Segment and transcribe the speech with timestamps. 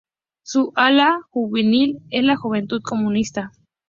[0.43, 3.51] Su ala juvenil es la Juventud Comunista.